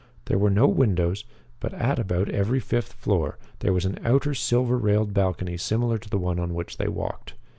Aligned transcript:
There 0.25 0.39
were 0.39 0.49
no 0.49 0.65
windows, 0.67 1.25
but 1.59 1.75
at 1.75 1.99
about 1.99 2.27
every 2.27 2.59
fifth 2.59 2.93
floor 2.93 3.37
there 3.59 3.71
was 3.71 3.85
an 3.85 3.99
outer 4.03 4.33
silver 4.33 4.75
railed 4.79 5.13
balcony 5.13 5.57
similar 5.57 5.99
to 5.99 6.09
the 6.09 6.17
one 6.17 6.39
on 6.39 6.55
which 6.55 6.77
they 6.77 6.87
walked. 6.87 7.35